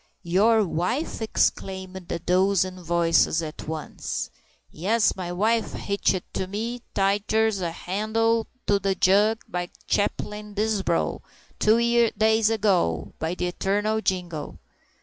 "Your 0.23 0.65
wife!" 0.67 1.21
exclaimed 1.21 2.11
a 2.11 2.17
dozen 2.17 2.81
voices 2.81 3.43
at 3.43 3.67
once. 3.67 4.31
"Yes, 4.71 5.15
my 5.15 5.31
wife! 5.31 5.73
Hitched 5.73 6.23
to 6.33 6.47
me 6.47 6.81
tighter'n 6.95 7.61
a 7.61 7.69
handle 7.69 8.47
to 8.65 8.79
the 8.79 8.95
jug, 8.95 9.41
by 9.47 9.69
Chaplain 9.85 10.55
Disbrow, 10.55 11.21
two 11.59 12.09
days 12.17 12.49
ago, 12.49 13.13
by 13.19 13.35
the 13.35 13.45
eternal 13.45 14.01
jingo!" 14.01 14.57